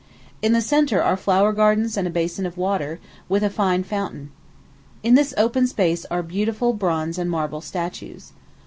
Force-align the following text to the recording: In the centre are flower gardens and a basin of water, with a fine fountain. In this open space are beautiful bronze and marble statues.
In 0.41 0.53
the 0.53 0.63
centre 0.63 0.99
are 1.03 1.15
flower 1.15 1.51
gardens 1.53 1.95
and 1.95 2.07
a 2.07 2.09
basin 2.09 2.47
of 2.47 2.57
water, 2.57 2.99
with 3.29 3.43
a 3.43 3.51
fine 3.51 3.83
fountain. 3.83 4.31
In 5.03 5.13
this 5.13 5.31
open 5.37 5.67
space 5.67 6.05
are 6.09 6.23
beautiful 6.23 6.73
bronze 6.73 7.19
and 7.19 7.29
marble 7.29 7.61
statues. 7.61 8.31